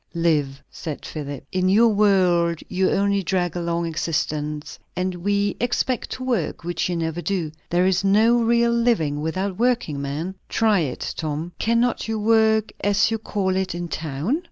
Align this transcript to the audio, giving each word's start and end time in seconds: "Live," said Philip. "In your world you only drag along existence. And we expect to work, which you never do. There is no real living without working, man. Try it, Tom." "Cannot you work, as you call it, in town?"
"Live," 0.15 0.63
said 0.71 1.05
Philip. 1.05 1.45
"In 1.51 1.69
your 1.69 1.89
world 1.89 2.61
you 2.67 2.89
only 2.89 3.21
drag 3.21 3.55
along 3.55 3.85
existence. 3.85 4.79
And 4.95 5.13
we 5.13 5.55
expect 5.61 6.09
to 6.13 6.23
work, 6.23 6.63
which 6.63 6.89
you 6.89 6.95
never 6.95 7.21
do. 7.21 7.51
There 7.69 7.85
is 7.85 8.03
no 8.03 8.37
real 8.41 8.71
living 8.71 9.21
without 9.21 9.59
working, 9.59 10.01
man. 10.01 10.33
Try 10.49 10.79
it, 10.79 11.13
Tom." 11.15 11.51
"Cannot 11.59 12.07
you 12.07 12.17
work, 12.17 12.71
as 12.83 13.11
you 13.11 13.19
call 13.19 13.55
it, 13.55 13.75
in 13.75 13.89
town?" 13.89 14.39